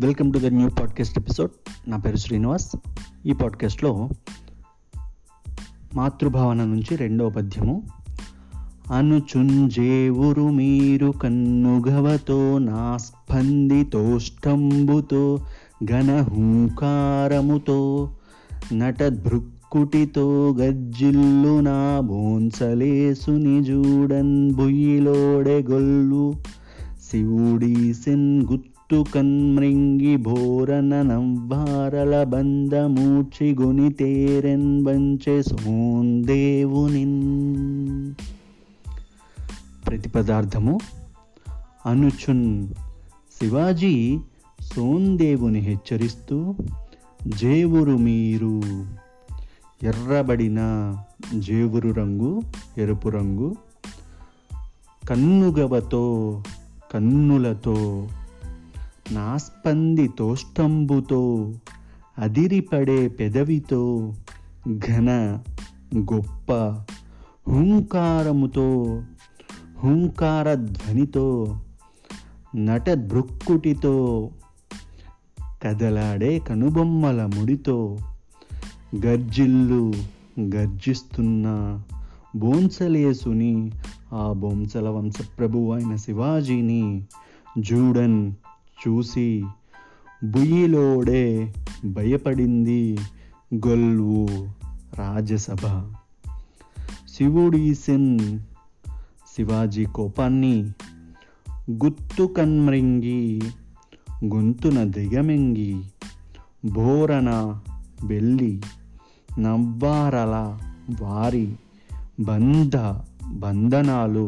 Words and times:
Welcome 0.00 0.32
to 0.32 0.38
the 0.38 0.46
new 0.46 0.68
podcast 0.68 1.18
episode. 1.18 1.90
నా 1.90 1.96
పేరు 1.96 2.16
శ్రీనివాస్. 2.16 2.76
ఈ 3.26 3.32
పాడ్కాస్ట్లో 3.32 4.08
మాతృభావన 5.94 6.64
నుంచి 6.64 6.96
రెండవ 6.96 7.30
పద్యము. 7.30 7.82
అనుచుంజేవురు 8.92 10.50
మీరు 10.50 11.10
కన్నుగవతో 11.10 12.58
నా 12.58 12.96
స్పందితోష్టంబుతో 12.96 15.44
ఘనహుంకారముతో 15.84 18.10
నటభృక్కుటితో 18.72 20.54
గజ్జిల్లు 20.54 21.60
నా 21.60 22.00
బోన్సలేసుని 22.00 23.64
జూడన్ 23.64 24.52
బుయ్యిలోడెగొల్లు 24.52 26.34
గొల్లు 27.14 28.52
గుత్ 28.52 28.64
గుత్తు 28.94 29.12
కన్మృంగి 29.12 30.16
భోరన 30.16 31.18
భారల 31.34 32.24
బంధమూర్చి 32.24 33.54
గుని 33.54 33.92
తేరెన్ 33.92 34.84
దేవుని 36.24 37.04
ప్రతి 39.86 40.08
పదార్థము 40.08 40.78
అనుచున్. 41.86 42.68
శివాజీ 43.40 44.18
సోందేవుని 44.60 45.58
హెచ్చరిస్తూ 45.58 46.54
జేవురు 47.26 47.96
మీరు 47.96 48.62
ఎర్రబడిన 49.82 50.60
జేవురు 51.38 51.90
రంగు 51.90 52.42
ఎరుపు 52.78 53.08
రంగు 53.08 53.56
కన్నుగవతో 55.08 56.42
కన్నులతో 56.94 58.08
నాస్పంది 59.12 60.06
తోష్టంబుతో 60.08 61.22
అదిరిపడే 62.18 63.08
పెదవితో 63.08 63.82
ఘన 64.86 65.10
గొప్ప 66.12 66.50
హుంకారముతో 67.48 68.68
హుంకార 69.78 70.54
ధ్వనితో 70.54 71.26
నటదృక్కుటితో 72.56 73.96
కదలాడే 75.62 76.38
కనుబొమ్మల 76.38 77.20
ముడితో 77.26 77.78
గర్జిల్లు 79.06 79.82
గర్జిస్తున్న 80.54 81.46
బోన్సలేసుని 82.36 83.54
ఆ 84.12 84.32
బొంసల 84.32 84.88
వంశప్రభు 84.88 85.62
అయిన 85.72 85.96
శివాజీని 85.96 86.82
జూడన్ 87.60 88.20
చూసి 88.80 89.44
బుయ్యిలోడే 90.24 91.54
భయపడింది 91.84 92.98
గొల్వు 93.66 94.26
రాజ్యసభ 94.98 95.66
శివుడీసెన్ 97.08 98.38
శివాజీ 99.34 99.84
కోపాన్ని 99.84 100.56
గుత్తు 101.84 102.24
కన్మ్రింగి 102.36 103.40
గొంతున 104.24 104.84
దిగమింగి 104.84 105.72
బోరన 106.64 107.30
వెళ్ళి 108.04 108.60
నవ్వారల 109.38 110.34
వారి 111.02 111.46
బంధ 112.20 112.76
బంధనాలు 113.32 114.26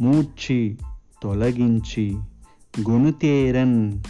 మూర్చి 0.00 0.78
తొలగించి 1.22 2.06
గొనుతేరన్ 2.80 4.02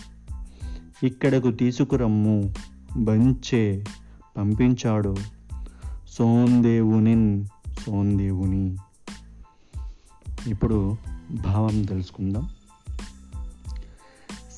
ఇక్కడకు 1.03 1.51
తీసుకురమ్ము 1.51 2.55
బంచే 2.97 3.85
పంపించాడు. 4.37 5.17
సోందేవునిన్ 6.09 7.45
సోందేవుని. 7.87 8.77
ఇప్పుడు 10.47 10.97
భావం 11.47 11.83
తెలుసుకుందాం. 11.83 12.49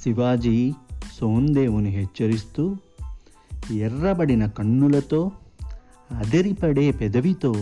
శివాజీ 0.02 0.72
సోందేవుని 1.20 1.90
హెచ్చరిస్తూ 1.90 2.76
ఎర్రబడిన 3.74 4.46
కన్నులతో 4.46 5.32
అదిరిపడే 6.10 6.90
పెదవితో 6.90 7.52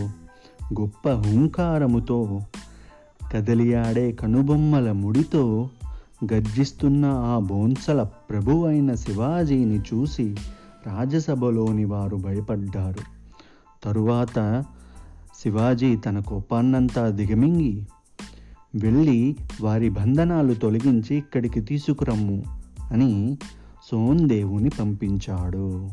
గొప్ప 0.79 1.09
హుంకారముతో 1.09 2.41
కదలియాడే 3.31 4.11
కనుబొమ్మల 4.11 4.91
ముడితో 4.91 5.69
గర్జిస్తున్న 6.25 7.05
ఆ 7.05 7.39
బోన్సల 7.39 8.03
ప్రభు 8.03 8.65
అయిన 8.65 8.95
శివాజీని 8.95 9.79
చూసి 9.79 10.35
రాజ్యసభలోని 10.87 11.85
వారు 11.85 12.15
భయపడ్డారు. 12.15 12.99
తరువాత 13.83 14.63
శివాజీ 15.41 15.95
తన 15.95 16.19
కోపాన్నంతా 16.19 17.09
దిగమింగి 17.09 17.83
వెళ్ళి 18.75 19.35
వారి 19.61 19.89
బంధనాలు 19.89 20.53
తొలగించి 20.53 21.15
ఇక్కడికి 21.15 21.61
తీసుకురమ్ము 21.61 22.43
అని 22.91 23.37
సోన్దేవుని 23.91 24.69
పంపించాడు. 24.69 25.89